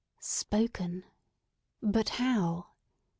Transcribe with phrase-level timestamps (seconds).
[0.19, 1.03] Spoken!
[1.83, 2.69] But how?